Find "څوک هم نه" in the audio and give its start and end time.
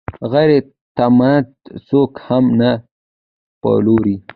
1.87-2.71